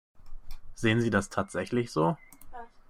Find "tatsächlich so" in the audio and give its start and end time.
1.29-2.17